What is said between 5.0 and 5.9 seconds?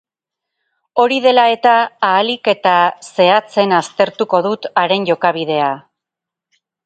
jokabidea.